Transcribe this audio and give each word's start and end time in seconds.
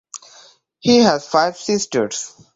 He 0.79 1.01
has 1.03 1.27
five 1.27 1.57
sisters. 1.57 2.33